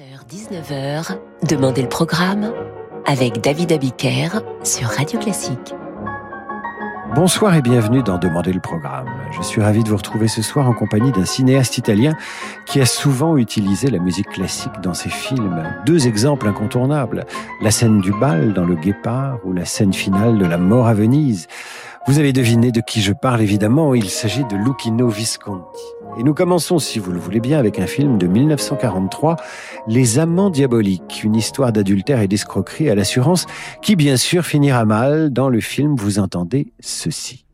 18h-19h, 0.00 1.18
Demandez 1.46 1.82
le 1.82 1.88
programme 1.88 2.52
avec 3.06 3.42
David 3.42 3.70
Abiker 3.70 4.40
sur 4.62 4.88
Radio 4.88 5.18
Classique. 5.18 5.74
Bonsoir 7.14 7.54
et 7.54 7.60
bienvenue 7.60 8.02
dans 8.02 8.16
Demandez 8.16 8.54
le 8.54 8.60
programme. 8.60 9.08
Je 9.36 9.42
suis 9.42 9.60
ravi 9.60 9.84
de 9.84 9.90
vous 9.90 9.98
retrouver 9.98 10.26
ce 10.26 10.40
soir 10.40 10.66
en 10.68 10.72
compagnie 10.72 11.12
d'un 11.12 11.26
cinéaste 11.26 11.76
italien 11.76 12.14
qui 12.64 12.80
a 12.80 12.86
souvent 12.86 13.36
utilisé 13.36 13.90
la 13.90 13.98
musique 13.98 14.30
classique 14.30 14.80
dans 14.82 14.94
ses 14.94 15.10
films. 15.10 15.64
Deux 15.84 16.06
exemples 16.06 16.48
incontournables, 16.48 17.26
la 17.60 17.70
scène 17.70 18.00
du 18.00 18.12
bal 18.12 18.54
dans 18.54 18.64
Le 18.64 18.76
Guépard 18.76 19.40
ou 19.44 19.52
la 19.52 19.66
scène 19.66 19.92
finale 19.92 20.38
de 20.38 20.46
La 20.46 20.56
mort 20.56 20.86
à 20.86 20.94
Venise. 20.94 21.46
Vous 22.06 22.18
avez 22.18 22.32
deviné 22.32 22.72
de 22.72 22.80
qui 22.80 23.02
je 23.02 23.12
parle 23.12 23.42
évidemment, 23.42 23.94
il 23.94 24.08
s'agit 24.08 24.44
de 24.44 24.56
Lucchino 24.56 25.08
Visconti. 25.08 25.82
Et 26.18 26.22
nous 26.22 26.34
commençons, 26.34 26.78
si 26.78 26.98
vous 26.98 27.12
le 27.12 27.18
voulez 27.18 27.40
bien, 27.40 27.58
avec 27.58 27.78
un 27.78 27.86
film 27.86 28.18
de 28.18 28.26
1943, 28.26 29.36
Les 29.86 30.18
Amants 30.18 30.50
Diaboliques, 30.50 31.22
une 31.24 31.34
histoire 31.34 31.72
d'adultère 31.72 32.20
et 32.20 32.28
d'escroquerie 32.28 32.90
à 32.90 32.94
l'assurance 32.94 33.46
qui, 33.80 33.96
bien 33.96 34.16
sûr, 34.16 34.44
finira 34.44 34.84
mal. 34.84 35.30
Dans 35.30 35.48
le 35.48 35.60
film, 35.60 35.94
vous 35.96 36.18
entendez 36.18 36.72
ceci. 36.80 37.44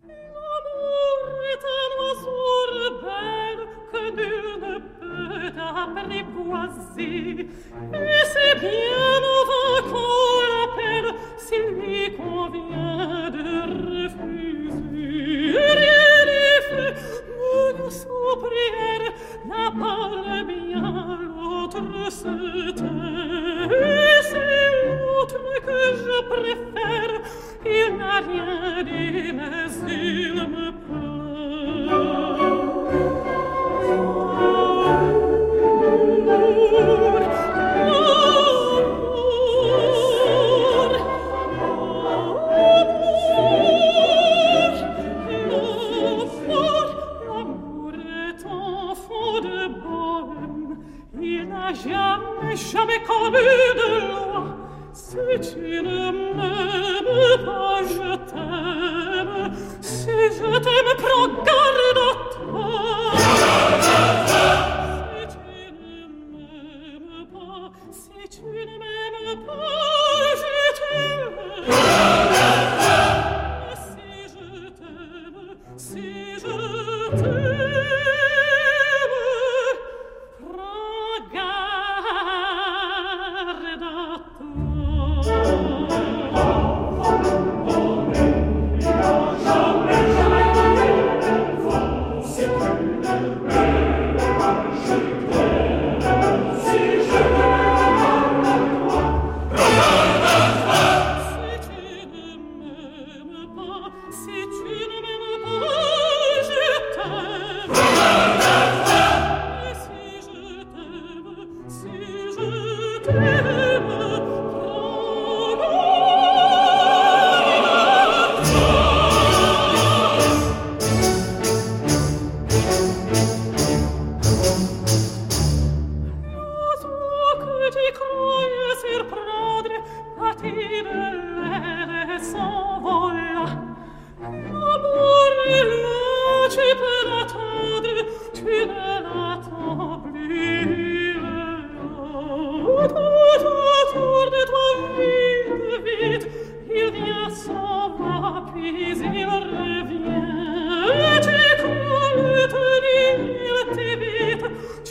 Préfère 26.29 27.21
il 27.65 27.97
n'a 27.97 28.21
rien 28.21 28.83
dit 28.85 29.33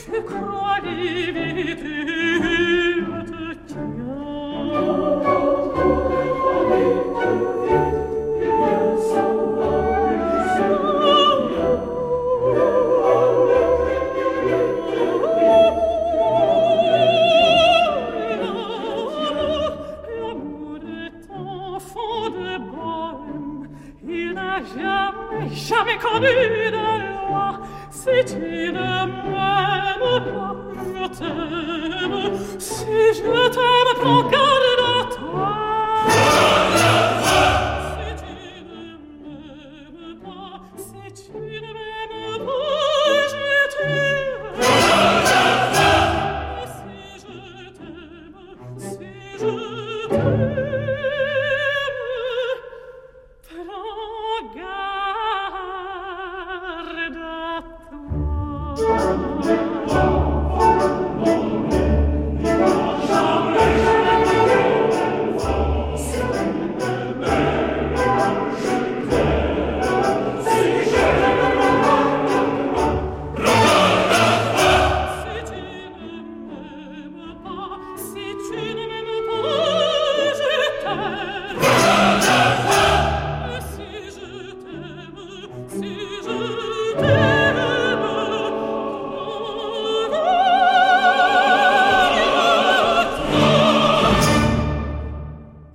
Кролевитый 0.05 1.75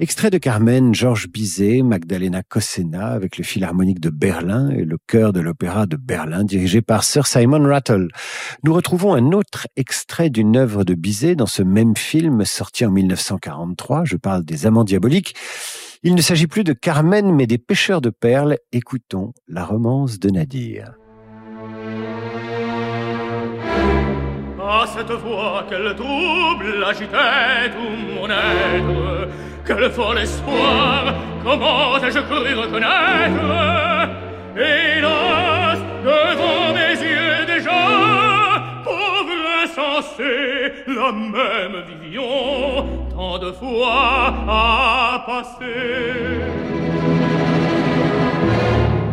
Extrait 0.02 0.30
de 0.30 0.38
Carmen, 0.38 0.94
Georges 0.94 1.28
Bizet, 1.28 1.82
Magdalena 1.82 2.42
Cosena 2.42 3.08
avec 3.08 3.36
le 3.36 3.44
Philharmonique 3.44 4.00
de 4.00 4.08
Berlin 4.08 4.70
et 4.70 4.86
le 4.86 4.96
chœur 4.96 5.34
de 5.34 5.40
l'Opéra 5.40 5.84
de 5.84 5.98
Berlin 5.98 6.42
dirigé 6.42 6.80
par 6.80 7.04
Sir 7.04 7.26
Simon 7.26 7.62
Rattle. 7.68 8.08
Nous 8.64 8.72
retrouvons 8.72 9.12
un 9.12 9.32
autre 9.32 9.68
extrait 9.76 10.30
d'une 10.30 10.56
œuvre 10.56 10.84
de 10.84 10.94
Bizet 10.94 11.34
dans 11.34 11.44
ce 11.44 11.62
même 11.62 11.98
film 11.98 12.46
sorti 12.46 12.86
en 12.86 12.90
1943. 12.90 14.06
Je 14.06 14.16
parle 14.16 14.42
des 14.42 14.64
Amants 14.64 14.84
diaboliques. 14.84 15.34
Il 16.02 16.14
ne 16.14 16.22
s'agit 16.22 16.46
plus 16.46 16.64
de 16.64 16.72
Carmen 16.72 17.34
mais 17.34 17.46
des 17.46 17.58
pêcheurs 17.58 18.00
de 18.00 18.08
perles. 18.08 18.56
Écoutons 18.72 19.34
la 19.48 19.66
romance 19.66 20.18
de 20.18 20.30
Nadir. 20.30 20.99
Ah, 24.72 24.84
cette 24.86 25.10
voix, 25.10 25.64
quel 25.68 25.96
trouble 25.96 26.84
agitait 26.88 27.70
tout 27.74 27.96
mon 28.14 28.28
être. 28.30 29.28
Quel 29.66 29.90
fort 29.90 30.16
espoir, 30.16 31.12
comment 31.42 31.96
ai-je 31.96 32.20
cru 32.20 32.54
reconnaître? 32.54 34.08
Hélas, 34.56 35.78
devant 36.04 36.72
mes 36.72 36.94
yeux 37.02 37.46
déjà 37.48 37.80
Pauvre 38.84 39.42
insensé, 39.64 40.72
la 40.86 41.10
même 41.10 41.82
vision 42.00 42.86
Tant 43.12 43.38
de 43.38 43.50
fois 43.50 44.32
a 44.48 45.24
passé 45.26 46.79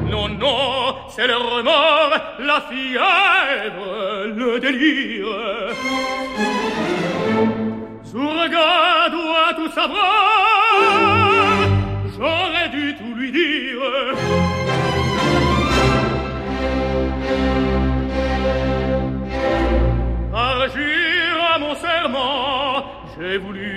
Non, 0.09 0.29
non, 0.29 0.95
c'est 1.09 1.27
le 1.27 1.35
remords, 1.35 2.13
la 2.39 2.61
fièvre, 2.61 4.25
le 4.35 4.59
délire. 4.59 5.27
Zourga 8.05 9.09
doit 9.11 9.53
tout 9.55 9.71
savoir 9.71 10.57
J'aurais 12.17 12.69
dû 12.69 12.95
tout 12.95 13.13
lui 13.15 13.31
dire. 13.31 13.81
Agir 20.33 21.53
à 21.53 21.59
mon 21.59 21.75
serment 21.75 22.85
J'ai 23.19 23.37
voulu 23.37 23.76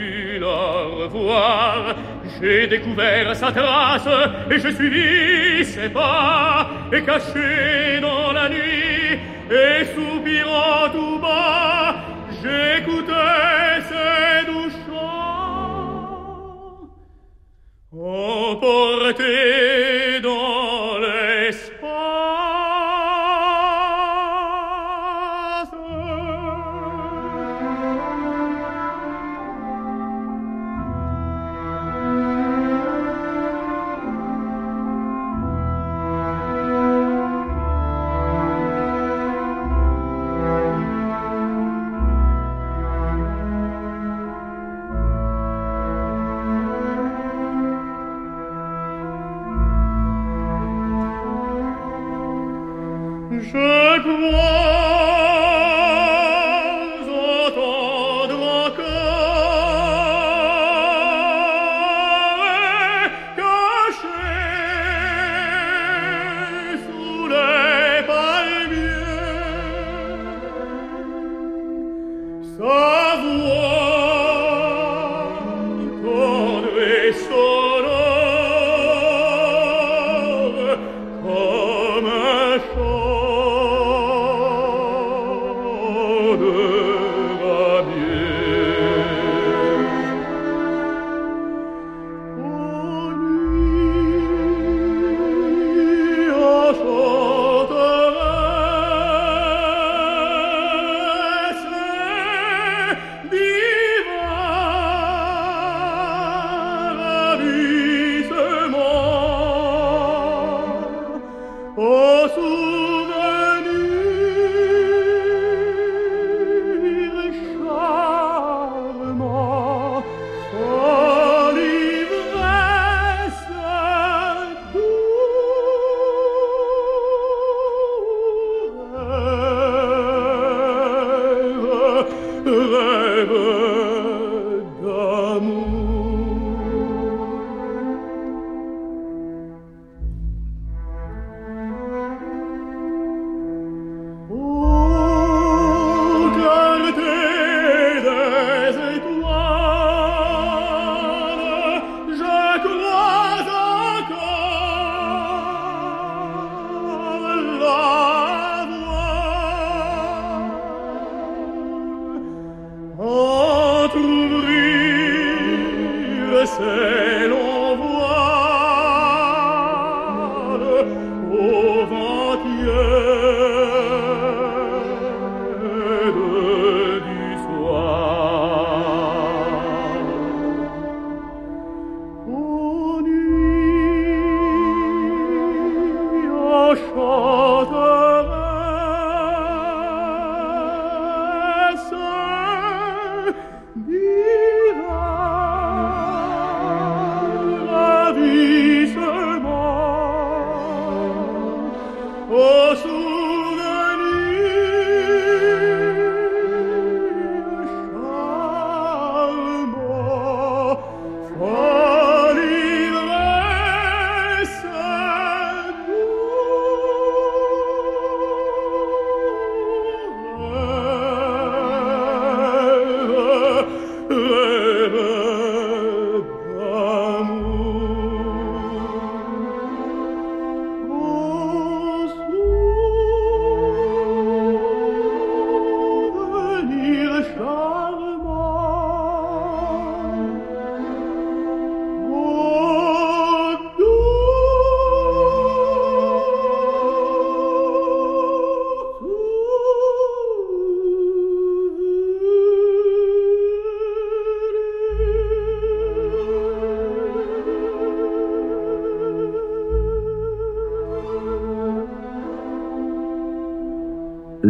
revoir 1.02 1.94
J'ai 2.40 2.66
découvert 2.66 3.34
sa 3.36 3.52
trace 3.52 4.08
Et 4.50 4.58
je 4.58 4.68
suivi 4.68 5.64
ses 5.64 5.88
pas. 5.88 6.68
Et 6.92 7.02
caché 7.02 8.00
dans 8.00 8.32
la 8.32 8.48
nuit 8.48 9.18
Et 9.50 9.84
soupirant 9.94 10.88
tout 10.92 11.18
bas 11.18 11.96
J'écoutais 12.42 13.80
ses 13.88 14.46
doux 14.46 14.70
chants 14.86 15.20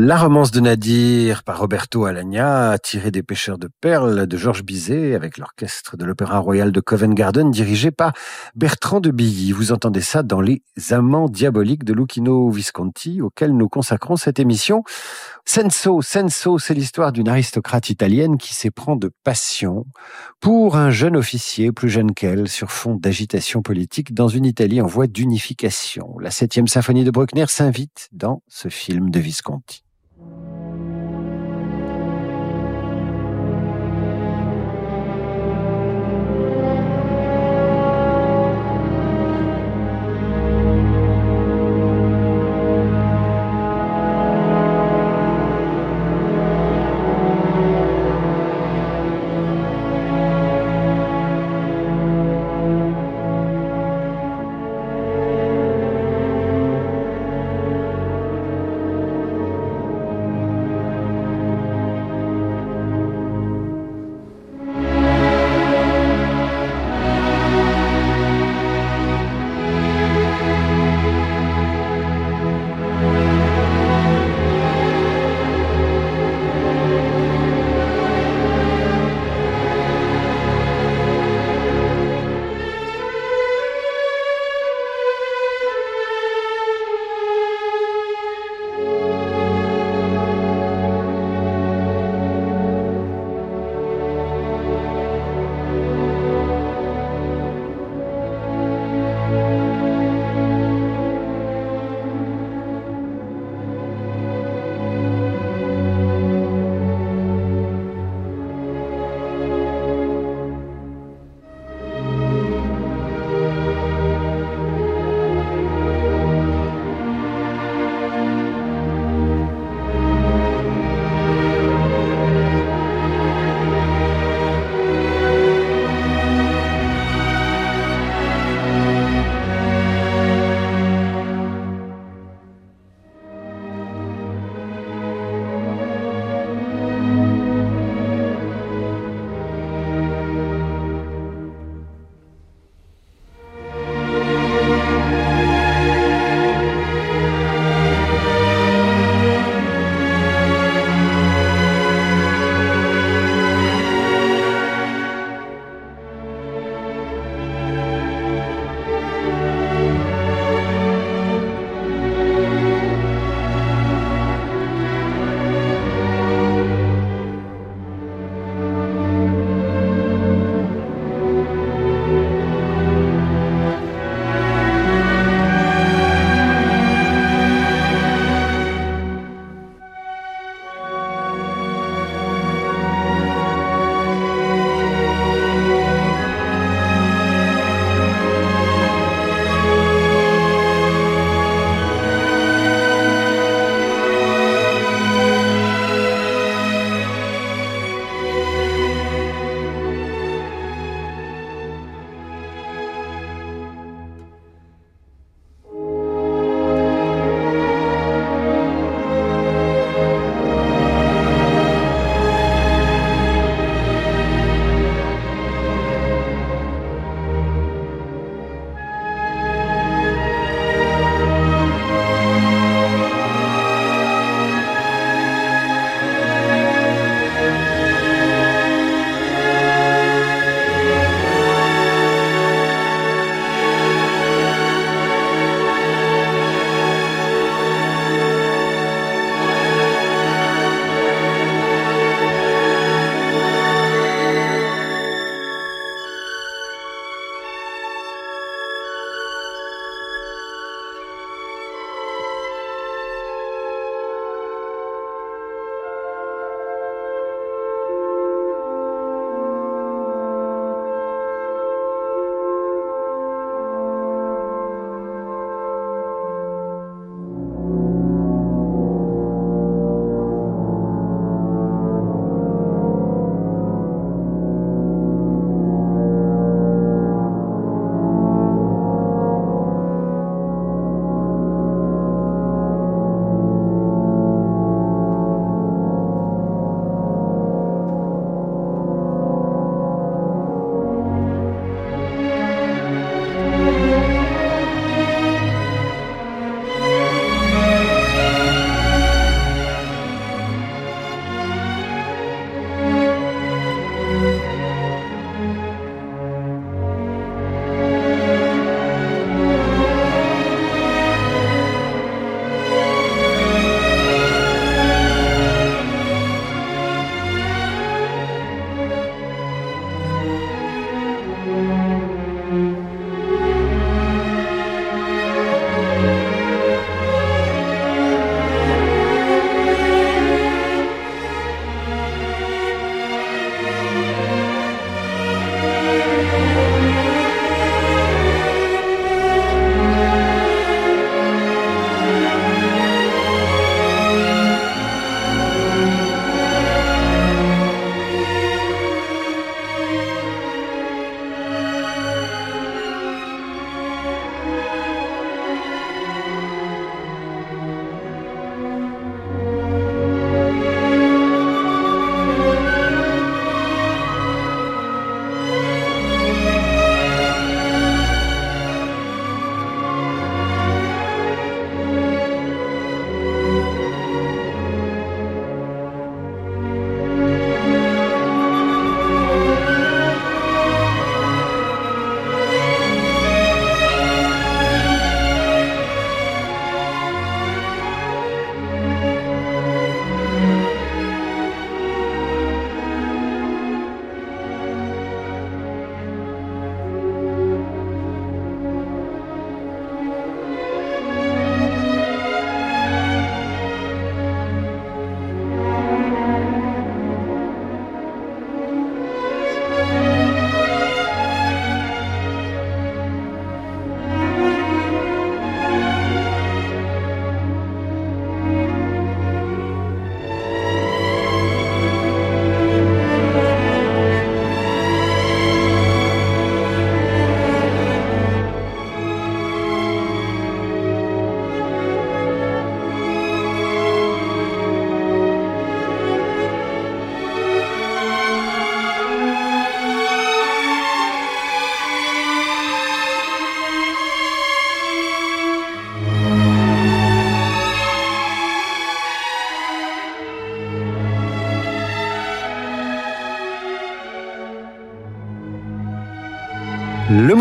La 0.02 0.16
romance 0.16 0.50
de 0.50 0.60
Nadir 0.60 1.42
par 1.42 1.58
Roberto 1.58 2.06
Alagna, 2.06 2.78
tirée 2.78 3.10
des 3.10 3.22
pêcheurs 3.22 3.58
de 3.58 3.68
perles 3.82 4.26
de 4.26 4.36
Georges 4.38 4.62
Bizet 4.62 5.14
avec 5.14 5.36
l'orchestre 5.36 5.98
de 5.98 6.06
l'Opéra 6.06 6.38
Royal 6.38 6.72
de 6.72 6.80
Covent 6.80 7.12
Garden 7.12 7.50
dirigé 7.50 7.90
par 7.90 8.14
Bertrand 8.54 9.00
de 9.00 9.10
Billy. 9.10 9.52
Vous 9.52 9.72
entendez 9.72 10.00
ça 10.00 10.22
dans 10.22 10.40
Les 10.40 10.62
Amants 10.88 11.28
diaboliques 11.28 11.84
de 11.84 11.92
Lucchino 11.92 12.48
Visconti 12.48 13.20
auquel 13.20 13.54
nous 13.54 13.68
consacrons 13.68 14.16
cette 14.16 14.38
émission. 14.38 14.84
Senso, 15.44 16.00
Senso, 16.00 16.58
c'est 16.58 16.72
l'histoire 16.72 17.12
d'une 17.12 17.28
aristocrate 17.28 17.90
italienne 17.90 18.38
qui 18.38 18.54
s'éprend 18.54 18.96
de 18.96 19.10
passion 19.22 19.84
pour 20.40 20.76
un 20.76 20.90
jeune 20.90 21.14
officier 21.14 21.72
plus 21.72 21.90
jeune 21.90 22.14
qu'elle 22.14 22.48
sur 22.48 22.72
fond 22.72 22.94
d'agitation 22.94 23.60
politique 23.60 24.14
dans 24.14 24.28
une 24.28 24.46
Italie 24.46 24.80
en 24.80 24.86
voie 24.86 25.08
d'unification. 25.08 26.18
La 26.20 26.30
septième 26.30 26.68
symphonie 26.68 27.04
de 27.04 27.10
Bruckner 27.10 27.48
s'invite 27.48 28.08
dans 28.12 28.42
ce 28.48 28.70
film 28.70 29.10
de 29.10 29.20
Visconti. 29.20 29.84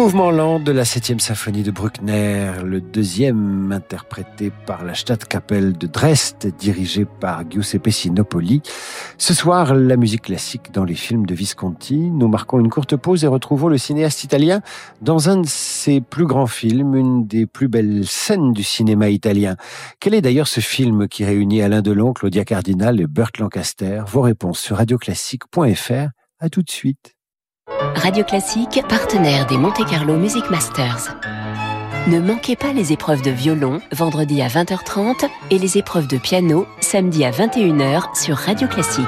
Mouvement 0.10 0.32
lent 0.32 0.60
de 0.60 0.72
la 0.72 0.86
septième 0.86 1.20
symphonie 1.20 1.62
de 1.62 1.70
Bruckner, 1.70 2.54
le 2.66 2.82
deuxième 2.82 3.72
interprété 3.72 4.52
par 4.66 4.84
la 4.84 4.96
Stadtkapelle 4.96 5.74
de 5.74 5.86
Dresde, 5.86 6.52
dirigé 6.58 7.06
par 7.06 7.48
Giuseppe 7.48 7.92
Sinopoli. 7.92 8.64
Ce 9.20 9.36
soir, 9.36 9.76
la 9.76 9.98
musique 9.98 10.24
classique 10.24 10.72
dans 10.74 10.84
les 10.84 10.96
films 10.96 11.28
de 11.28 11.36
Visconti. 11.36 12.10
Nous 12.10 12.28
marquons 12.28 12.60
une 12.60 12.72
courte 12.72 12.96
pause 12.96 13.24
et 13.24 13.28
retrouvons 13.28 13.68
le 13.68 13.78
cinéaste 13.78 14.24
italien 14.24 14.62
dans 15.00 15.30
un 15.30 15.42
de 15.42 15.48
ses 15.48 16.02
plus 16.02 16.26
grands 16.26 16.48
films, 16.48 16.96
une 16.96 17.28
des 17.28 17.46
plus 17.46 17.68
belles 17.68 18.08
scènes 18.08 18.52
du 18.52 18.64
cinéma 18.64 19.10
italien. 19.10 19.58
Quel 20.00 20.16
est 20.16 20.22
d'ailleurs 20.22 20.48
ce 20.48 20.60
film 20.60 21.08
qui 21.08 21.24
réunit 21.24 21.62
Alain 21.62 21.84
Delon, 21.84 22.14
Claudia 22.14 22.46
Cardinal 22.46 23.00
et 23.00 23.06
Burt 23.06 23.38
Lancaster? 23.38 24.02
Vos 24.08 24.22
réponses 24.22 24.60
sur 24.60 24.78
radioclassique.fr. 24.78 26.08
À 26.40 26.50
tout 26.50 26.64
de 26.64 26.72
suite. 26.72 27.19
Radio 27.96 28.24
Classique, 28.24 28.82
partenaire 28.88 29.46
des 29.48 29.58
Monte 29.58 29.86
Carlo 29.90 30.16
Music 30.16 30.50
Masters. 30.50 31.16
Ne 32.08 32.20
manquez 32.20 32.56
pas 32.56 32.74
les 32.74 32.94
épreuves 32.94 33.22
de 33.22 33.32
violon 33.32 33.82
vendredi 33.92 34.42
à 34.42 34.48
20h30 34.48 35.28
et 35.52 35.60
les 35.60 35.78
épreuves 35.78 36.08
de 36.08 36.18
piano 36.18 36.66
samedi 36.80 37.24
à 37.26 37.32
21h 37.32 38.16
sur 38.16 38.38
Radio 38.38 38.68
Classique. 38.68 39.06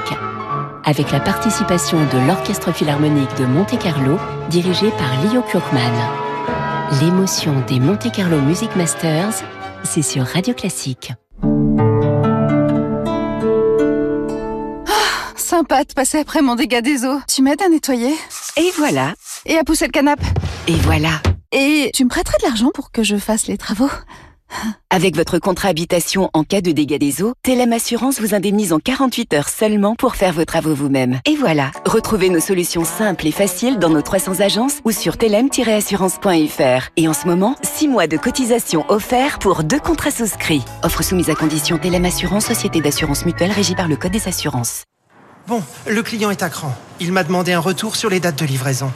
Avec 0.84 1.10
la 1.12 1.20
participation 1.20 1.98
de 1.98 2.26
l'Orchestre 2.26 2.72
Philharmonique 2.72 3.34
de 3.38 3.44
Monte 3.44 3.78
Carlo 3.78 4.18
dirigé 4.50 4.90
par 4.90 5.22
Leo 5.24 5.42
Kurkman. 5.42 5.92
L'émotion 7.00 7.54
des 7.66 7.80
Monte 7.80 8.10
Carlo 8.12 8.40
Music 8.40 8.74
Masters, 8.76 9.42
c'est 9.84 10.02
sur 10.02 10.24
Radio 10.24 10.54
Classique. 10.54 11.12
Sympa 15.52 15.84
de 15.84 15.92
passer 15.92 16.16
après 16.16 16.40
mon 16.40 16.54
dégât 16.54 16.80
des 16.80 17.04
eaux. 17.04 17.20
Tu 17.28 17.42
m'aides 17.42 17.60
à 17.60 17.68
nettoyer? 17.68 18.14
Et 18.56 18.70
voilà. 18.78 19.12
Et 19.44 19.58
à 19.58 19.64
pousser 19.64 19.84
le 19.84 19.90
canapé 19.90 20.24
Et 20.66 20.76
voilà. 20.76 21.20
Et 21.52 21.90
tu 21.92 22.04
me 22.04 22.08
prêterais 22.08 22.38
de 22.40 22.46
l'argent 22.46 22.70
pour 22.72 22.90
que 22.90 23.02
je 23.02 23.16
fasse 23.16 23.48
les 23.48 23.58
travaux? 23.58 23.90
Avec 24.88 25.14
votre 25.14 25.38
contrat 25.38 25.68
habitation 25.68 26.30
en 26.32 26.44
cas 26.44 26.62
de 26.62 26.72
dégâts 26.72 26.98
des 26.98 27.22
eaux, 27.22 27.34
Telem 27.42 27.70
Assurance 27.74 28.18
vous 28.18 28.34
indemnise 28.34 28.72
en 28.72 28.78
48 28.78 29.34
heures 29.34 29.50
seulement 29.50 29.94
pour 29.94 30.16
faire 30.16 30.32
vos 30.32 30.46
travaux 30.46 30.74
vous-même. 30.74 31.20
Et 31.26 31.36
voilà, 31.36 31.70
retrouvez 31.84 32.30
nos 32.30 32.40
solutions 32.40 32.86
simples 32.86 33.26
et 33.26 33.30
faciles 33.30 33.78
dans 33.78 33.90
nos 33.90 34.00
300 34.00 34.40
agences 34.40 34.78
ou 34.86 34.90
sur 34.90 35.18
telem-assurance.fr. 35.18 36.88
Et 36.96 37.08
en 37.08 37.12
ce 37.12 37.26
moment, 37.26 37.56
6 37.62 37.88
mois 37.88 38.06
de 38.06 38.16
cotisation 38.16 38.86
offerts 38.88 39.38
pour 39.38 39.64
deux 39.64 39.80
contrats 39.80 40.12
souscrits. 40.12 40.64
Offre 40.82 41.04
soumise 41.04 41.28
à 41.28 41.34
condition 41.34 41.76
Telem 41.76 42.06
Assurance, 42.06 42.46
société 42.46 42.80
d'assurance 42.80 43.26
mutuelle 43.26 43.52
régie 43.52 43.74
par 43.74 43.88
le 43.88 43.96
Code 43.96 44.12
des 44.12 44.28
assurances. 44.28 44.84
Bon, 45.48 45.62
le 45.88 46.02
client 46.02 46.30
est 46.30 46.42
à 46.42 46.48
cran. 46.48 46.74
Il 47.00 47.12
m'a 47.12 47.24
demandé 47.24 47.52
un 47.52 47.58
retour 47.58 47.96
sur 47.96 48.08
les 48.10 48.20
dates 48.20 48.38
de 48.38 48.46
livraison. 48.46 48.92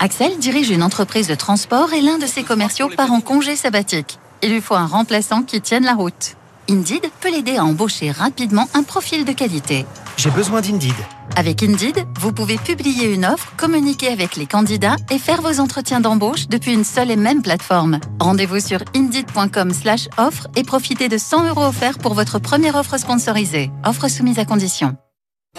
Axel 0.00 0.38
dirige 0.38 0.70
une 0.70 0.82
entreprise 0.82 1.28
de 1.28 1.34
transport 1.34 1.92
et 1.92 2.00
l'un 2.00 2.18
de 2.18 2.26
ses 2.26 2.42
commerciaux 2.42 2.88
part 2.96 3.12
en 3.12 3.20
congé 3.20 3.56
sabbatique. 3.56 4.18
Il 4.42 4.52
lui 4.52 4.60
faut 4.60 4.74
un 4.74 4.86
remplaçant 4.86 5.42
qui 5.42 5.60
tienne 5.60 5.84
la 5.84 5.94
route. 5.94 6.36
Indeed 6.70 7.10
peut 7.20 7.30
l'aider 7.30 7.56
à 7.56 7.64
embaucher 7.64 8.10
rapidement 8.10 8.68
un 8.74 8.82
profil 8.82 9.24
de 9.24 9.32
qualité. 9.32 9.86
J'ai 10.16 10.30
besoin 10.30 10.60
d'Indeed. 10.60 10.94
Avec 11.36 11.62
Indeed, 11.62 12.04
vous 12.18 12.32
pouvez 12.32 12.58
publier 12.58 13.12
une 13.12 13.24
offre, 13.24 13.52
communiquer 13.56 14.08
avec 14.08 14.36
les 14.36 14.46
candidats 14.46 14.96
et 15.10 15.18
faire 15.18 15.40
vos 15.40 15.60
entretiens 15.60 16.00
d'embauche 16.00 16.48
depuis 16.48 16.74
une 16.74 16.84
seule 16.84 17.10
et 17.10 17.16
même 17.16 17.42
plateforme. 17.42 18.00
Rendez-vous 18.20 18.60
sur 18.60 18.80
indeed.com/offre 18.94 20.48
et 20.56 20.64
profitez 20.64 21.08
de 21.08 21.18
100 21.18 21.48
euros 21.48 21.64
offerts 21.64 21.98
pour 21.98 22.14
votre 22.14 22.38
première 22.38 22.74
offre 22.74 22.98
sponsorisée. 22.98 23.70
Offre 23.84 24.08
soumise 24.08 24.38
à 24.38 24.44
condition. 24.44 24.96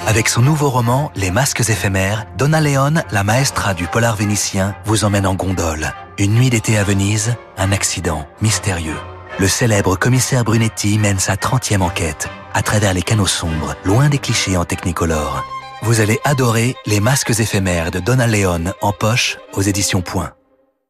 Avec 0.09 0.27
son 0.27 0.41
nouveau 0.41 0.69
roman 0.69 1.11
Les 1.15 1.29
masques 1.29 1.69
éphémères, 1.69 2.25
Donna 2.35 2.61
Leon, 2.61 2.95
la 3.11 3.23
maestra 3.23 3.75
du 3.75 3.85
polar 3.85 4.15
vénitien, 4.15 4.75
vous 4.85 5.03
emmène 5.03 5.27
en 5.27 5.35
gondole. 5.35 5.93
Une 6.17 6.33
nuit 6.33 6.49
d'été 6.49 6.79
à 6.79 6.83
Venise, 6.83 7.35
un 7.57 7.71
accident 7.71 8.27
mystérieux. 8.41 8.97
Le 9.37 9.47
célèbre 9.47 9.95
commissaire 9.97 10.43
Brunetti 10.43 10.97
mène 10.97 11.19
sa 11.19 11.35
30e 11.35 11.81
enquête, 11.81 12.27
à 12.55 12.63
travers 12.63 12.95
les 12.95 13.03
canaux 13.03 13.27
sombres, 13.27 13.75
loin 13.85 14.09
des 14.09 14.17
clichés 14.17 14.57
en 14.57 14.65
technicolor. 14.65 15.45
Vous 15.83 16.01
allez 16.01 16.19
adorer 16.23 16.75
Les 16.87 17.01
masques 17.01 17.39
éphémères 17.39 17.91
de 17.91 17.99
Donna 17.99 18.25
Leon 18.25 18.73
en 18.81 18.91
poche 18.91 19.37
aux 19.53 19.61
éditions 19.61 20.01
Point. 20.01 20.33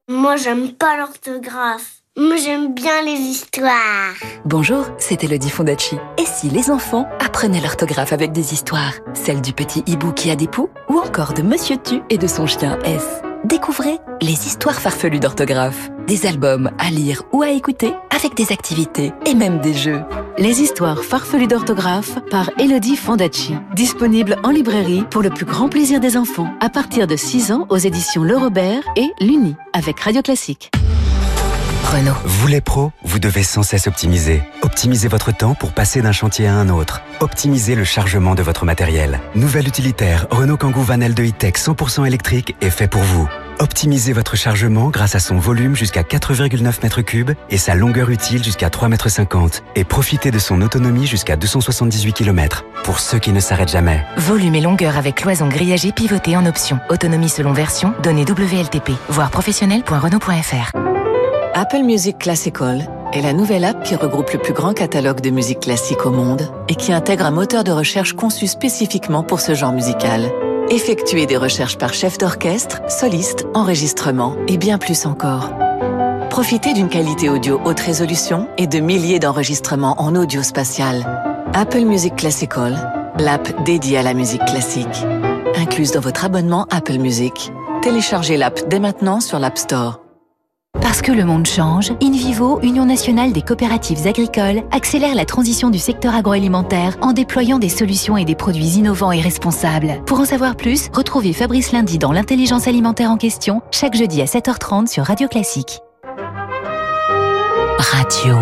Moi, 0.08 0.38
j'aime 0.38 0.72
pas 0.72 0.96
l'orthographe. 0.96 1.99
Moi, 2.20 2.36
j'aime 2.36 2.74
bien 2.74 3.02
les 3.06 3.18
histoires. 3.18 4.14
Bonjour, 4.44 4.86
c'est 4.98 5.24
Elodie 5.24 5.50
Fondacci. 5.50 5.96
Et 6.18 6.26
si 6.26 6.50
les 6.50 6.70
enfants 6.70 7.08
apprenaient 7.22 7.62
l'orthographe 7.62 8.12
avec 8.12 8.34
des 8.34 8.52
histoires? 8.54 8.92
Celle 9.14 9.40
du 9.40 9.54
petit 9.54 9.84
hibou 9.88 10.12
qui 10.12 10.30
a 10.30 10.36
des 10.36 10.50
poux 10.50 10.70
ou 10.90 10.98
encore 10.98 11.34
de 11.34 11.42
Monsieur 11.42 11.78
Tu 11.78 12.02
et 12.10 12.18
de 12.18 12.28
son 12.28 12.46
chien 12.46 12.78
S? 12.84 13.06
Découvrez 13.46 14.00
les 14.22 14.34
histoires 14.34 14.82
farfelues 14.82 15.22
d'orthographe. 15.22 15.92
Des 16.08 16.26
albums 16.26 16.72
à 16.78 16.90
lire 16.90 17.24
ou 17.32 17.42
à 17.42 17.52
écouter 17.52 17.94
avec 18.14 18.36
des 18.36 18.52
activités 18.52 19.14
et 19.26 19.34
même 19.34 19.62
des 19.62 19.74
jeux. 19.74 20.02
Les 20.38 20.62
histoires 20.62 21.06
farfelues 21.06 21.48
d'orthographe 21.48 22.20
par 22.30 22.50
Elodie 22.60 22.98
Fondacci. 22.98 23.56
Disponible 23.76 24.36
en 24.44 24.50
librairie 24.50 25.06
pour 25.10 25.22
le 25.22 25.30
plus 25.30 25.46
grand 25.46 25.70
plaisir 25.70 26.02
des 26.02 26.18
enfants. 26.18 26.54
À 26.60 26.70
partir 26.70 27.08
de 27.08 27.16
6 27.16 27.54
ans 27.54 27.66
aux 27.70 27.78
éditions 27.78 28.24
Le 28.24 28.36
Robert 28.36 28.84
et 28.98 29.10
l'Uni 29.22 29.56
avec 29.72 30.02
Radio 30.02 30.22
Classique. 30.22 30.70
Renault. 31.90 32.14
Vous 32.24 32.46
les 32.46 32.62
pros, 32.62 32.92
vous 33.04 33.18
devez 33.18 33.42
sans 33.42 33.64
cesse 33.64 33.88
optimiser. 33.88 34.44
Optimisez 34.62 35.08
votre 35.08 35.36
temps 35.36 35.56
pour 35.56 35.72
passer 35.72 36.02
d'un 36.04 36.12
chantier 36.12 36.48
à 36.48 36.54
un 36.54 36.70
autre. 36.70 37.02
Optimisez 37.20 37.74
le 37.74 37.84
chargement 37.84 38.36
de 38.36 38.44
votre 38.44 38.64
matériel. 38.64 39.20
Nouvel 39.34 39.68
utilitaire 39.68 40.28
Renault 40.30 40.58
Kangoo 40.58 40.84
Van 40.84 41.00
L2 41.00 41.30
E-Tech 41.30 41.54
100% 41.54 42.06
électrique 42.06 42.56
est 42.62 42.70
fait 42.70 42.88
pour 42.88 43.02
vous. 43.02 43.28
Optimisez 43.58 44.14
votre 44.14 44.36
chargement 44.36 44.90
grâce 44.90 45.16
à 45.16 45.20
son 45.20 45.40
volume 45.40 45.76
jusqu'à 45.76 46.04
4,9 46.04 46.80
m3 46.80 47.36
et 47.50 47.58
sa 47.58 47.74
longueur 47.74 48.12
utile 48.12 48.44
jusqu'à 48.44 48.70
3,50 48.70 49.34
m 49.34 49.50
et 49.76 49.84
profitez 49.84 50.30
de 50.30 50.40
son 50.40 50.62
autonomie 50.62 51.08
jusqu'à 51.08 51.38
278 51.38 52.14
km 52.14 52.66
pour 52.84 53.00
ceux 53.00 53.18
qui 53.18 53.32
ne 53.32 53.40
s'arrêtent 53.40 53.72
jamais. 53.72 54.06
Volume 54.18 54.54
et 54.54 54.62
longueur 54.62 54.96
avec 54.96 55.16
cloison 55.16 55.48
grillagée 55.48 55.92
pivotée 55.92 56.38
en 56.38 56.46
option. 56.46 56.80
Autonomie 56.90 57.30
selon 57.30 57.52
version, 57.52 57.96
données 58.04 58.26
WLTP. 58.30 58.92
Voir 59.10 59.32
professionnel.renault.fr. 59.32 60.72
Apple 61.62 61.84
Music 61.84 62.18
Classical 62.18 62.90
est 63.12 63.22
la 63.22 63.34
nouvelle 63.34 63.66
app 63.66 63.84
qui 63.84 63.94
regroupe 63.94 64.32
le 64.32 64.40
plus 64.40 64.54
grand 64.54 64.74
catalogue 64.74 65.20
de 65.20 65.30
musique 65.30 65.60
classique 65.60 66.06
au 66.06 66.10
monde 66.10 66.44
et 66.70 66.76
qui 66.76 66.94
intègre 66.94 67.26
un 67.26 67.32
moteur 67.32 67.66
de 67.66 67.72
recherche 67.74 68.14
conçu 68.14 68.48
spécifiquement 68.48 69.24
pour 69.24 69.42
ce 69.42 69.56
genre 69.56 69.74
musical. 69.74 70.32
Effectuez 70.70 71.26
des 71.26 71.36
recherches 71.36 71.78
par 71.78 71.94
chef 71.94 72.18
d'orchestre, 72.18 72.80
soliste, 72.88 73.46
enregistrement 73.54 74.38
et 74.48 74.58
bien 74.58 74.78
plus 74.78 75.06
encore. 75.06 75.50
Profitez 76.30 76.72
d'une 76.72 76.88
qualité 76.88 77.28
audio 77.28 77.60
haute 77.66 77.82
résolution 77.82 78.48
et 78.58 78.66
de 78.66 78.80
milliers 78.80 79.20
d'enregistrements 79.20 80.02
en 80.02 80.16
audio 80.16 80.42
spatial. 80.44 81.06
Apple 81.54 81.84
Music 81.84 82.16
Classical, 82.16 83.12
l'app 83.20 83.66
dédiée 83.66 83.98
à 83.98 84.04
la 84.04 84.14
musique 84.14 84.46
classique. 84.46 85.06
Incluse 85.58 85.92
dans 85.92 86.00
votre 86.00 86.24
abonnement 86.24 86.68
Apple 86.72 87.00
Music. 87.00 87.52
Téléchargez 87.82 88.38
l'app 88.38 88.62
dès 88.70 88.80
maintenant 88.80 89.20
sur 89.20 89.40
l'App 89.40 89.58
Store. 89.58 90.00
Parce 91.00 91.02
que 91.02 91.12
le 91.12 91.24
monde 91.24 91.46
change, 91.46 91.94
InVivo, 92.02 92.60
Union 92.62 92.86
nationale 92.86 93.32
des 93.32 93.42
coopératives 93.42 94.06
agricoles, 94.06 94.64
accélère 94.72 95.16
la 95.16 95.26
transition 95.26 95.70
du 95.70 95.80
secteur 95.80 96.14
agroalimentaire 96.14 96.98
en 97.02 97.14
déployant 97.14 97.58
des 97.58 97.70
solutions 97.70 98.18
et 98.18 98.26
des 98.26 98.36
produits 98.36 98.78
innovants 98.78 99.12
et 99.12 99.22
responsables. 99.22 100.04
Pour 100.06 100.20
en 100.20 100.26
savoir 100.26 100.56
plus, 100.56 100.90
retrouvez 100.94 101.34
Fabrice 101.34 101.72
Lundi 101.72 101.98
dans 101.98 102.12
l'intelligence 102.12 102.68
alimentaire 102.68 103.12
en 103.12 103.18
question, 103.18 103.62
chaque 103.72 103.96
jeudi 103.96 104.22
à 104.22 104.26
7h30 104.26 104.88
sur 104.88 105.06
Radio 105.06 105.28
Classique. 105.28 105.80
Radio 107.78 108.36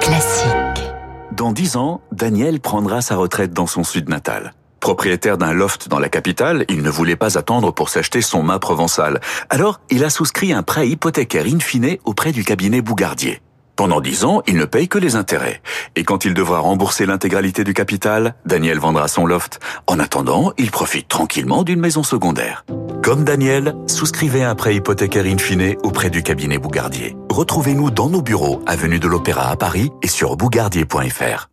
Classique. 0.00 0.84
Dans 1.32 1.52
dix 1.52 1.76
ans, 1.76 2.00
Daniel 2.12 2.60
prendra 2.60 3.00
sa 3.00 3.16
retraite 3.16 3.52
dans 3.52 3.66
son 3.66 3.84
sud 3.84 4.08
natal. 4.08 4.54
Propriétaire 4.80 5.38
d'un 5.38 5.52
loft 5.52 5.88
dans 5.88 5.98
la 5.98 6.08
capitale, 6.08 6.64
il 6.68 6.82
ne 6.82 6.90
voulait 6.90 7.16
pas 7.16 7.38
attendre 7.38 7.72
pour 7.72 7.88
s'acheter 7.88 8.22
son 8.22 8.42
mât 8.42 8.58
provençal. 8.58 9.20
Alors, 9.50 9.80
il 9.90 10.04
a 10.04 10.10
souscrit 10.10 10.52
un 10.52 10.62
prêt 10.62 10.88
hypothécaire 10.88 11.46
in 11.46 11.60
fine 11.60 11.96
auprès 12.04 12.32
du 12.32 12.44
cabinet 12.44 12.82
Bougardier. 12.82 13.40
Pendant 13.76 14.00
dix 14.00 14.24
ans, 14.24 14.42
il 14.46 14.56
ne 14.56 14.64
paye 14.64 14.88
que 14.88 14.96
les 14.96 15.16
intérêts. 15.16 15.60
Et 15.96 16.04
quand 16.04 16.24
il 16.24 16.32
devra 16.32 16.60
rembourser 16.60 17.04
l'intégralité 17.04 17.62
du 17.62 17.74
capital, 17.74 18.34
Daniel 18.46 18.78
vendra 18.78 19.06
son 19.06 19.26
loft. 19.26 19.60
En 19.86 19.98
attendant, 19.98 20.52
il 20.56 20.70
profite 20.70 21.08
tranquillement 21.08 21.62
d'une 21.62 21.80
maison 21.80 22.02
secondaire. 22.02 22.64
Comme 23.02 23.22
Daniel, 23.22 23.74
souscrivez 23.86 24.42
un 24.42 24.54
prêt 24.54 24.76
hypothécaire 24.76 25.26
in 25.26 25.36
fine 25.36 25.74
auprès 25.82 26.08
du 26.08 26.22
cabinet 26.22 26.56
Bougardier. 26.56 27.16
Retrouvez-nous 27.28 27.90
dans 27.90 28.08
nos 28.08 28.22
bureaux, 28.22 28.62
avenue 28.66 28.98
de 28.98 29.08
l'Opéra 29.08 29.50
à 29.50 29.56
Paris 29.56 29.90
et 30.02 30.08
sur 30.08 30.36
bougardier.fr. 30.36 31.50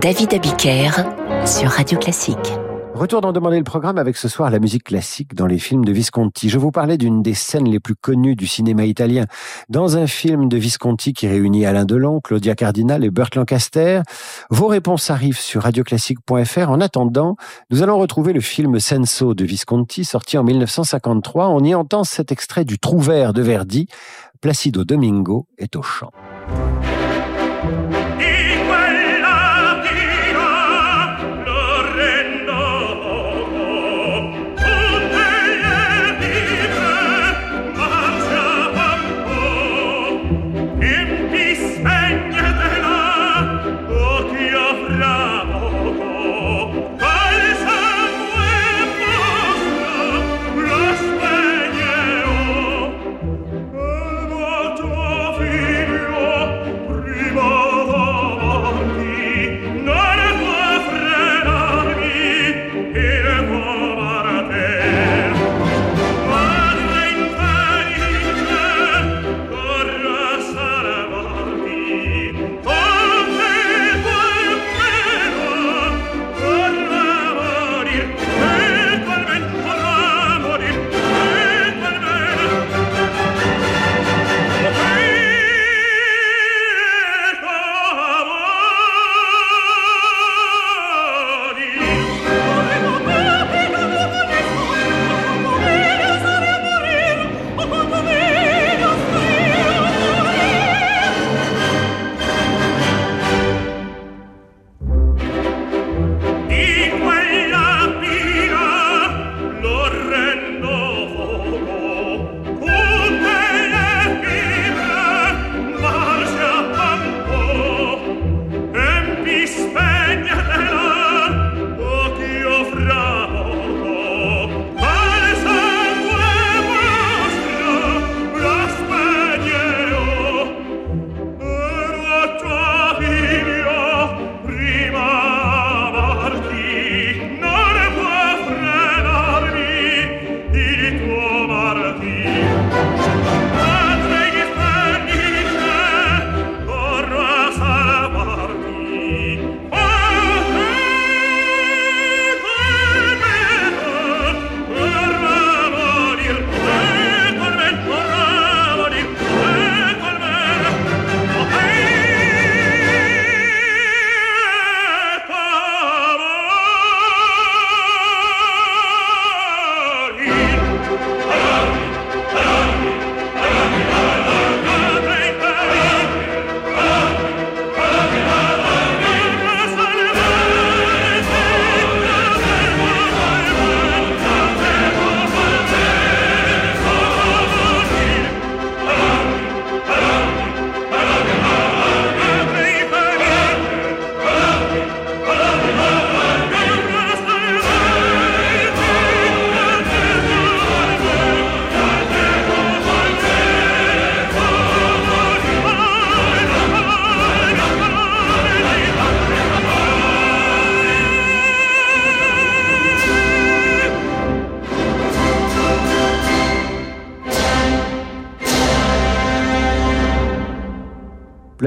David 0.00 0.34
Abiker 0.34 0.90
sur 1.46 1.70
Radio 1.70 1.98
Classique. 1.98 2.36
Retour 2.94 3.20
d'en 3.20 3.32
demander 3.32 3.58
le 3.58 3.64
programme 3.64 3.98
avec 3.98 4.16
ce 4.16 4.28
soir 4.28 4.50
la 4.50 4.58
musique 4.58 4.84
classique 4.84 5.34
dans 5.34 5.46
les 5.46 5.58
films 5.58 5.84
de 5.84 5.92
Visconti. 5.92 6.48
Je 6.48 6.58
vous 6.58 6.70
parlais 6.70 6.98
d'une 6.98 7.22
des 7.22 7.34
scènes 7.34 7.68
les 7.68 7.80
plus 7.80 7.94
connues 7.94 8.36
du 8.36 8.46
cinéma 8.46 8.84
italien. 8.84 9.24
Dans 9.68 9.96
un 9.96 10.06
film 10.06 10.48
de 10.48 10.56
Visconti 10.58 11.12
qui 11.12 11.26
réunit 11.28 11.64
Alain 11.64 11.84
Delon, 11.84 12.20
Claudia 12.20 12.54
Cardinal 12.54 13.04
et 13.04 13.10
Burt 13.10 13.34
Lancaster, 13.36 14.02
vos 14.50 14.66
réponses 14.66 15.10
arrivent 15.10 15.38
sur 15.38 15.62
radioclassique.fr. 15.62 16.70
En 16.70 16.80
attendant, 16.80 17.36
nous 17.70 17.82
allons 17.82 17.98
retrouver 17.98 18.32
le 18.32 18.40
film 18.40 18.78
Senso 18.78 19.34
de 19.34 19.44
Visconti, 19.44 20.04
sorti 20.04 20.36
en 20.36 20.44
1953. 20.44 21.48
On 21.48 21.64
y 21.64 21.74
entend 21.74 22.04
cet 22.04 22.32
extrait 22.32 22.64
du 22.64 22.78
Trouvert 22.78 23.32
de 23.32 23.42
Verdi. 23.42 23.86
Placido 24.40 24.84
Domingo 24.84 25.46
est 25.58 25.76
au 25.76 25.82
chant. 25.82 26.10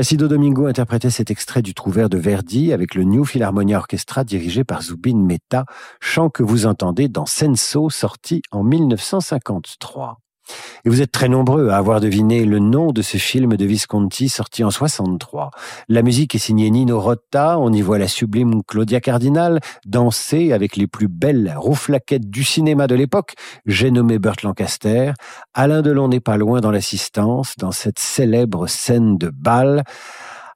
Placido 0.04 0.28
Domingo 0.28 0.66
interprétait 0.66 1.10
cet 1.10 1.32
extrait 1.32 1.62
du 1.62 1.74
Trouvert 1.74 2.10
de 2.10 2.18
Verdi 2.18 2.74
avec 2.74 2.94
le 2.94 3.06
New 3.06 3.24
Philharmonia 3.24 3.78
Orchestra 3.78 4.26
dirigé 4.26 4.66
par 4.66 4.82
Zubin 4.82 5.16
Mehta, 5.16 5.64
chant 6.02 6.30
que 6.30 6.44
vous 6.44 6.66
entendez 6.66 7.08
dans 7.08 7.26
Senso, 7.26 7.90
sorti 7.90 8.42
en 8.52 8.64
1953. 8.64 10.18
Et 10.86 10.90
vous 10.90 11.02
êtes 11.02 11.12
très 11.12 11.30
nombreux 11.30 11.70
à 11.70 11.78
avoir 11.78 12.02
deviné 12.02 12.46
le 12.46 12.60
nom 12.60 12.92
de 12.92 13.02
ce 13.02 13.18
film 13.18 13.56
de 13.56 13.66
Visconti 13.66 14.30
sorti 14.30 14.64
en 14.64 14.72
63. 14.72 15.52
La 15.88 16.02
musique 16.02 16.36
est 16.36 16.40
signée 16.40 16.70
Nino 16.70 17.00
Rota, 17.00 17.58
on 17.60 17.72
y 17.72 17.82
voit 17.82 17.98
la 17.98 18.08
sublime 18.08 18.62
Claudia 18.68 19.00
Cardinal 19.00 19.60
danser 19.86 20.52
avec 20.52 20.76
les 20.76 20.88
plus 20.88 21.08
belles 21.08 21.54
rouflaquettes 21.58 22.30
du 22.30 22.44
cinéma 22.44 22.88
de 22.88 22.96
l'époque, 22.96 23.34
j'ai 23.66 23.92
nommé 23.92 24.20
Burt 24.20 24.42
Lancaster. 24.44 25.14
Alain 25.54 25.82
Delon 25.82 26.08
n'est 26.08 26.20
pas 26.20 26.38
loin 26.38 26.62
dans 26.62 26.72
l'assistance, 26.72 27.56
dans 27.58 27.72
cette 27.72 28.00
célèbre 28.00 28.68
scène 28.68 29.18
de 29.18 29.30
bal. 29.30 29.84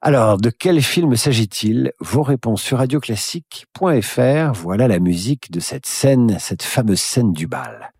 Alors, 0.00 0.38
de 0.38 0.50
quel 0.50 0.80
film 0.80 1.16
s'agit-il? 1.16 1.92
Vos 1.98 2.22
réponses 2.22 2.62
sur 2.62 2.78
radioclassique.fr. 2.78 4.52
Voilà 4.52 4.86
la 4.86 5.00
musique 5.00 5.50
de 5.50 5.58
cette 5.58 5.86
scène, 5.86 6.36
cette 6.38 6.62
fameuse 6.62 7.00
scène 7.00 7.32
du 7.32 7.48
bal. 7.48 7.92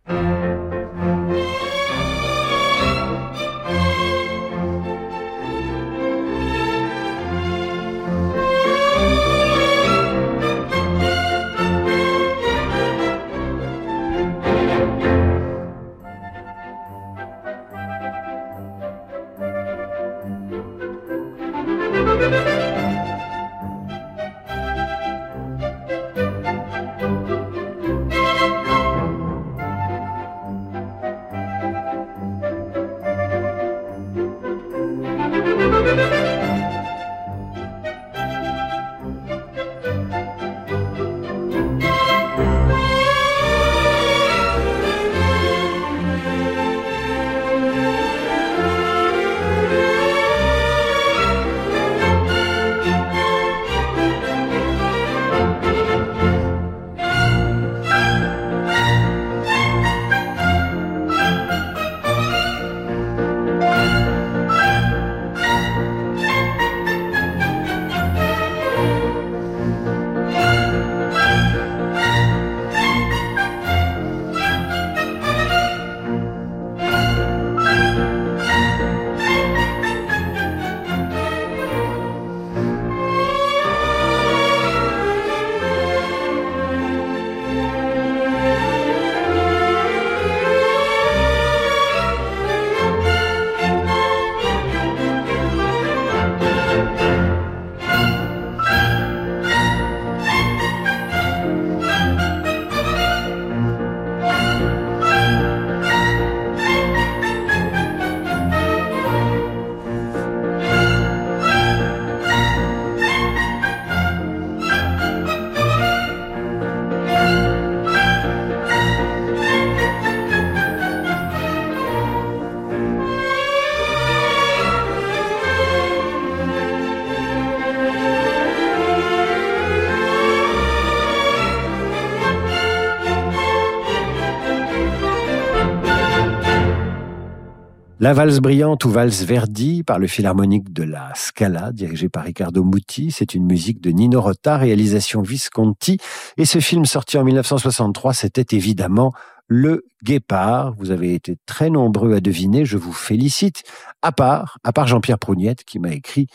La 138.08 138.14
valse 138.14 138.38
brillante 138.38 138.86
ou 138.86 138.88
valse 138.88 139.22
Verdi 139.24 139.82
par 139.82 139.98
le 139.98 140.06
Philharmonique 140.06 140.72
de 140.72 140.82
la 140.82 141.12
Scala, 141.14 141.72
dirigé 141.72 142.08
par 142.08 142.24
Riccardo 142.24 142.64
Muti. 142.64 143.10
C'est 143.10 143.34
une 143.34 143.44
musique 143.44 143.82
de 143.82 143.90
Nino 143.90 144.22
Rota, 144.22 144.56
réalisation 144.56 145.20
Visconti. 145.20 145.98
Et 146.38 146.46
ce 146.46 146.58
film 146.58 146.86
sorti 146.86 147.18
en 147.18 147.24
1963, 147.24 148.14
c'était 148.14 148.56
évidemment 148.56 149.12
Le 149.46 149.84
Guépard. 150.02 150.72
Vous 150.78 150.90
avez 150.90 151.12
été 151.12 151.36
très 151.44 151.68
nombreux 151.68 152.14
à 152.14 152.20
deviner, 152.20 152.64
je 152.64 152.78
vous 152.78 152.94
félicite. 152.94 153.62
À 154.00 154.10
part, 154.10 154.56
à 154.64 154.72
part 154.72 154.86
Jean-Pierre 154.86 155.18
Prougnette 155.18 155.64
qui 155.64 155.78
m'a 155.78 155.92
écrit 155.92 156.28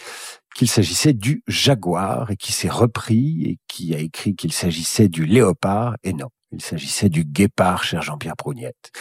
qu'il 0.54 0.70
s'agissait 0.70 1.14
du 1.14 1.42
jaguar 1.48 2.30
et 2.30 2.36
qui 2.36 2.52
s'est 2.52 2.70
repris 2.70 3.46
et 3.46 3.58
qui 3.68 3.96
a 3.96 3.98
écrit 3.98 4.36
qu'il 4.36 4.54
s'agissait 4.54 5.08
du 5.08 5.26
léopard 5.26 5.96
et 6.04 6.14
non. 6.14 6.30
Il 6.54 6.62
s'agissait 6.62 7.10
du 7.10 7.24
guépard, 7.24 7.84
cher 7.84 8.04
Jean-Pierre 8.04 8.36
Prougnette. 8.38 8.92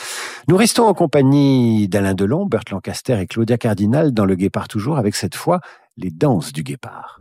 Nous 0.48 0.56
restons 0.56 0.86
en 0.86 0.94
compagnie 0.94 1.86
d'Alain 1.86 2.14
Delon, 2.14 2.46
Bert 2.46 2.64
Lancaster 2.70 3.20
et 3.20 3.26
Claudia 3.26 3.58
Cardinal 3.58 4.12
dans 4.12 4.24
le 4.24 4.36
guépard 4.36 4.68
toujours, 4.68 4.96
avec 4.96 5.14
cette 5.14 5.34
fois 5.34 5.60
les 5.98 6.10
danses 6.10 6.52
du 6.52 6.62
guépard. 6.62 7.20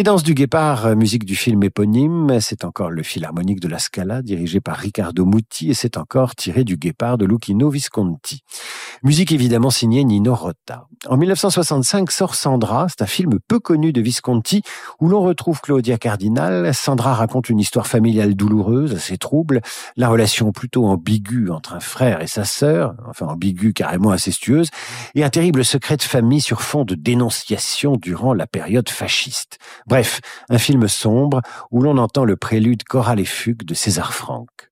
Les 0.00 0.04
danses 0.04 0.22
du 0.22 0.32
guépard, 0.32 0.86
euh, 0.86 0.94
musique 0.94 1.26
du 1.26 1.36
film 1.36 1.62
éponyme, 1.62 2.40
c'est 2.40 2.64
encore 2.64 2.88
le 2.88 3.02
Philharmonique 3.02 3.60
de 3.60 3.68
la 3.68 3.78
Scala, 3.78 4.22
dirigé 4.22 4.58
par 4.58 4.78
Riccardo 4.78 5.26
Muti, 5.26 5.68
et 5.68 5.74
c'est 5.74 5.98
encore 5.98 6.34
tiré 6.34 6.64
du 6.64 6.78
guépard 6.78 7.18
de 7.18 7.26
Lucchino 7.26 7.68
Visconti. 7.68 8.40
Musique 9.02 9.32
évidemment 9.32 9.70
signée 9.70 10.04
Nino 10.04 10.34
Rota. 10.34 10.86
En 11.06 11.16
1965 11.16 12.10
sort 12.10 12.34
Sandra, 12.34 12.86
c'est 12.90 13.00
un 13.00 13.06
film 13.06 13.38
peu 13.48 13.58
connu 13.58 13.94
de 13.94 14.00
Visconti, 14.02 14.62
où 15.00 15.08
l'on 15.08 15.22
retrouve 15.22 15.62
Claudia 15.62 15.96
Cardinal. 15.96 16.74
Sandra 16.74 17.14
raconte 17.14 17.48
une 17.48 17.58
histoire 17.58 17.86
familiale 17.86 18.34
douloureuse, 18.34 18.94
assez 18.94 19.16
trouble, 19.16 19.62
la 19.96 20.10
relation 20.10 20.52
plutôt 20.52 20.86
ambiguë 20.86 21.48
entre 21.48 21.72
un 21.72 21.80
frère 21.80 22.20
et 22.20 22.26
sa 22.26 22.44
sœur, 22.44 22.94
enfin 23.08 23.24
ambiguë 23.26 23.72
carrément 23.72 24.12
incestueuse, 24.12 24.68
et 25.14 25.24
un 25.24 25.30
terrible 25.30 25.64
secret 25.64 25.96
de 25.96 26.02
famille 26.02 26.42
sur 26.42 26.60
fond 26.60 26.84
de 26.84 26.94
dénonciation 26.94 27.96
durant 27.96 28.34
la 28.34 28.46
période 28.46 28.90
fasciste. 28.90 29.58
Bref, 29.86 30.20
un 30.50 30.58
film 30.58 30.88
sombre 30.88 31.40
où 31.70 31.80
l'on 31.80 31.96
entend 31.96 32.26
le 32.26 32.36
prélude 32.36 32.84
choral 32.84 33.18
et 33.18 33.24
fugue 33.24 33.64
de 33.64 33.72
César 33.72 34.12
Franck. 34.12 34.70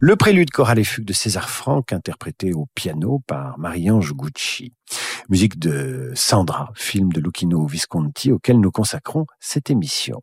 Le 0.00 0.16
prélude 0.16 0.50
choral 0.50 0.78
et 0.78 0.84
fugue 0.84 1.04
de 1.04 1.12
César 1.12 1.48
Franck, 1.48 1.92
interprété 1.92 2.52
au 2.52 2.66
piano 2.74 3.22
par 3.26 3.58
Marie-Ange 3.58 4.12
Gucci. 4.12 4.72
Musique 5.30 5.58
de 5.58 6.12
Sandra, 6.14 6.72
film 6.74 7.10
de 7.12 7.20
Lucchino 7.20 7.64
Visconti 7.66 8.30
auquel 8.30 8.60
nous 8.60 8.70
consacrons 8.70 9.26
cette 9.40 9.70
émission. 9.70 10.20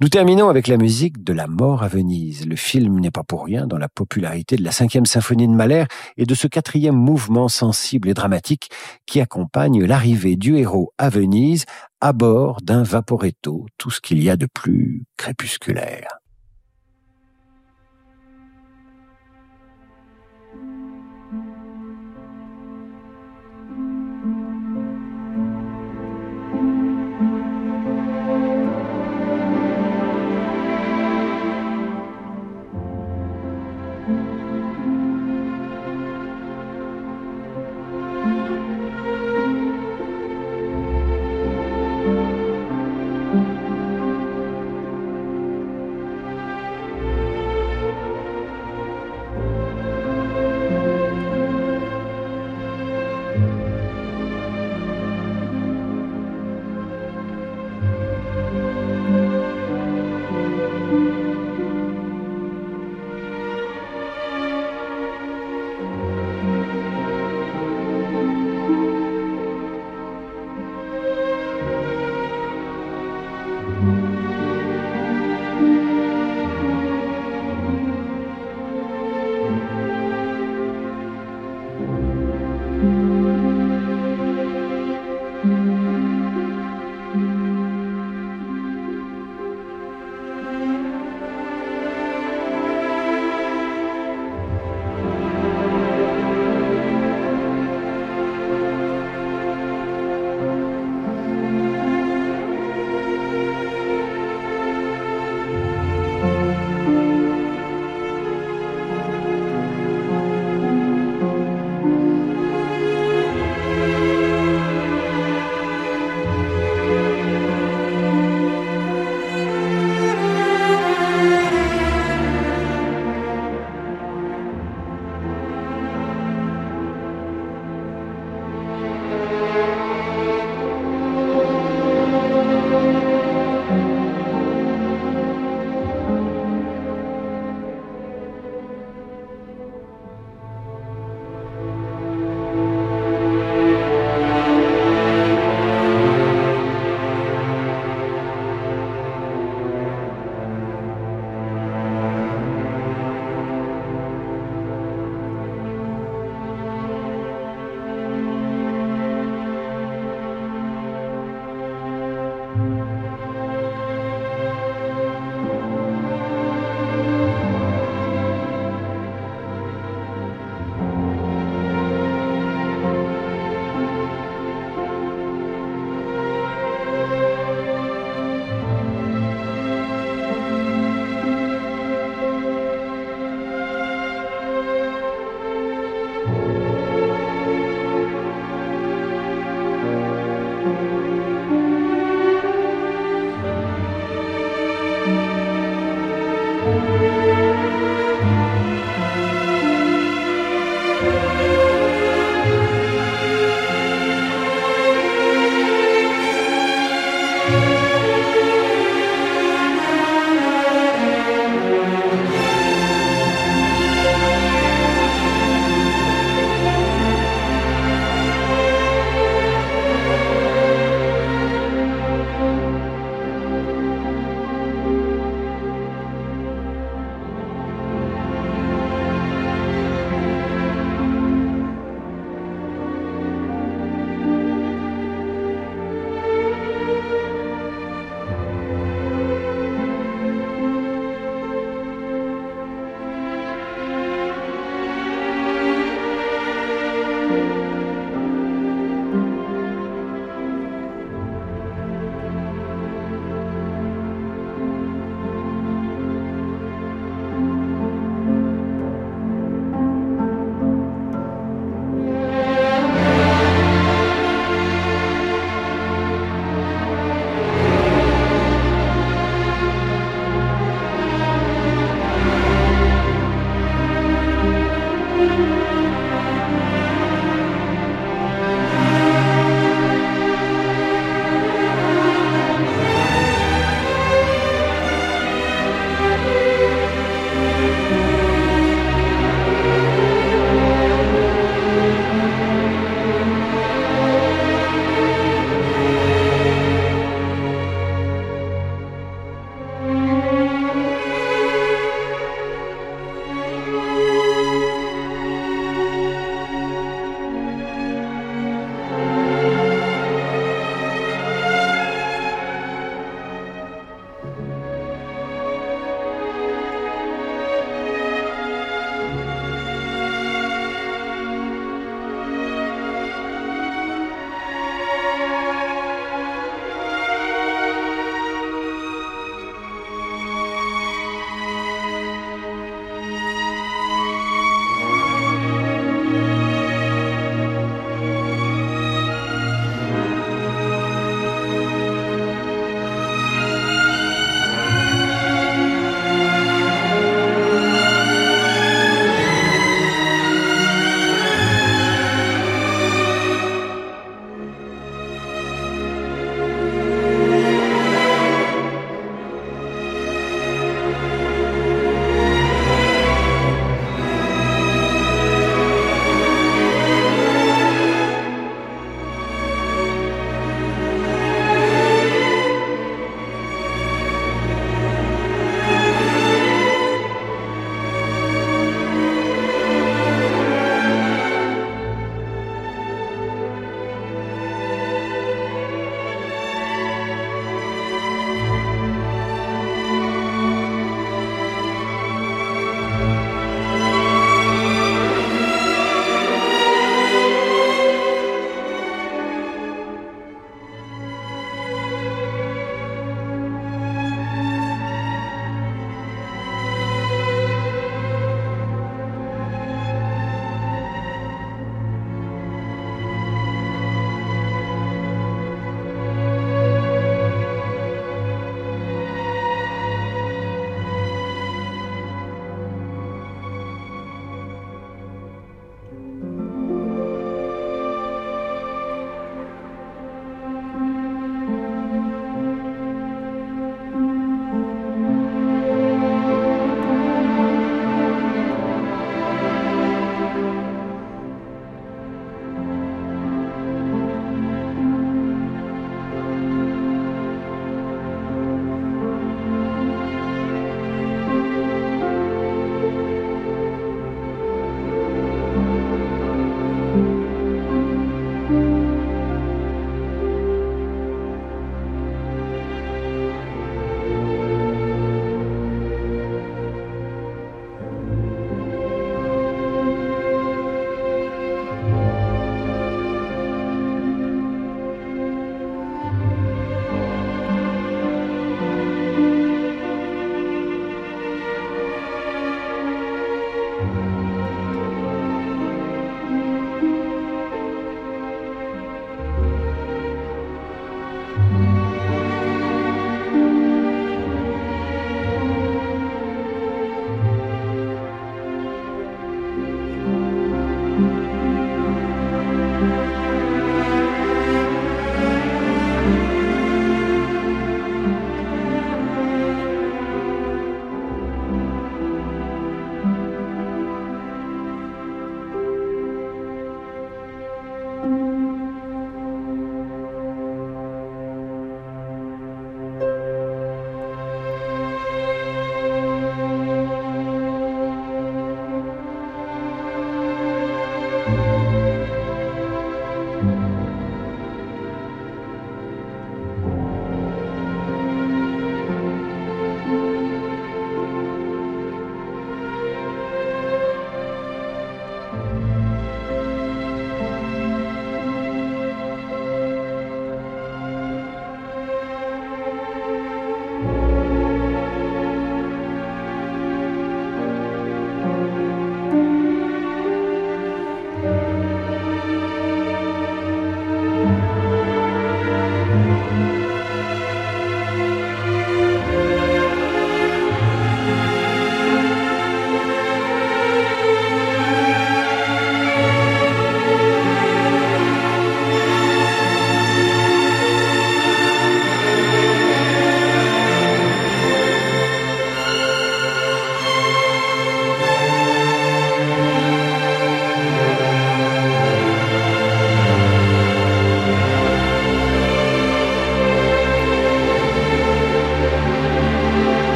Nous 0.00 0.08
terminons 0.08 0.48
avec 0.48 0.68
la 0.68 0.76
musique 0.76 1.24
de 1.24 1.32
La 1.32 1.46
mort 1.46 1.82
à 1.82 1.88
Venise. 1.88 2.46
Le 2.46 2.54
film 2.54 3.00
n'est 3.00 3.10
pas 3.10 3.24
pour 3.24 3.44
rien 3.44 3.66
dans 3.66 3.78
la 3.78 3.88
popularité 3.88 4.56
de 4.56 4.62
la 4.62 4.72
cinquième 4.72 5.06
symphonie 5.06 5.48
de 5.48 5.52
Mahler 5.52 5.86
et 6.16 6.26
de 6.26 6.34
ce 6.34 6.46
quatrième 6.46 6.96
mouvement 6.96 7.48
sensible 7.48 8.08
et 8.08 8.14
dramatique 8.14 8.70
qui 9.06 9.20
accompagne 9.20 9.84
l'arrivée 9.84 10.36
du 10.36 10.56
héros 10.56 10.92
à 10.98 11.08
Venise 11.08 11.64
à 12.00 12.12
bord 12.12 12.60
d'un 12.62 12.82
vaporetto, 12.82 13.66
tout 13.78 13.90
ce 13.90 14.00
qu'il 14.00 14.22
y 14.22 14.30
a 14.30 14.36
de 14.36 14.46
plus 14.46 15.04
crépusculaire. 15.16 16.23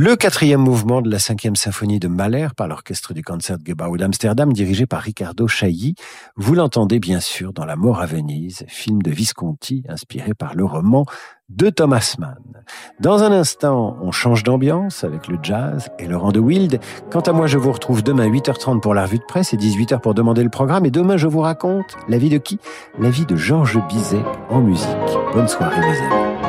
Le 0.00 0.14
quatrième 0.14 0.60
mouvement 0.60 1.02
de 1.02 1.10
la 1.10 1.18
cinquième 1.18 1.56
symphonie 1.56 1.98
de 1.98 2.06
Mahler 2.06 2.46
par 2.56 2.68
l'orchestre 2.68 3.14
du 3.14 3.24
Concertgebouw 3.24 3.96
d'Amsterdam 3.96 4.52
dirigé 4.52 4.86
par 4.86 5.00
Riccardo 5.00 5.48
Chailly. 5.48 5.96
Vous 6.36 6.54
l'entendez 6.54 7.00
bien 7.00 7.18
sûr 7.18 7.52
dans 7.52 7.64
La 7.64 7.74
mort 7.74 8.00
à 8.00 8.06
Venise, 8.06 8.64
film 8.68 9.02
de 9.02 9.10
Visconti 9.10 9.82
inspiré 9.88 10.34
par 10.34 10.54
le 10.54 10.64
roman 10.64 11.04
de 11.48 11.68
Thomas 11.68 12.14
Mann. 12.20 12.38
Dans 13.00 13.24
un 13.24 13.32
instant, 13.32 13.98
on 14.00 14.12
change 14.12 14.44
d'ambiance 14.44 15.02
avec 15.02 15.26
le 15.26 15.36
jazz 15.42 15.88
et 15.98 16.06
Laurent 16.06 16.30
de 16.30 16.38
Wild. 16.38 16.78
Quant 17.10 17.22
à 17.22 17.32
moi, 17.32 17.48
je 17.48 17.58
vous 17.58 17.72
retrouve 17.72 18.04
demain 18.04 18.28
8h30 18.28 18.78
pour 18.78 18.94
la 18.94 19.02
revue 19.02 19.18
de 19.18 19.24
presse 19.24 19.52
et 19.52 19.56
18h 19.56 19.98
pour 20.00 20.14
demander 20.14 20.44
le 20.44 20.50
programme. 20.50 20.86
Et 20.86 20.92
demain, 20.92 21.16
je 21.16 21.26
vous 21.26 21.40
raconte 21.40 21.96
la 22.08 22.18
vie 22.18 22.30
de 22.30 22.38
qui? 22.38 22.60
La 23.00 23.10
vie 23.10 23.26
de 23.26 23.34
Georges 23.34 23.84
Bizet 23.88 24.22
en 24.48 24.60
musique. 24.60 24.86
Bonne 25.34 25.48
soirée, 25.48 25.80
mes 25.80 25.98
amis. 25.98 26.47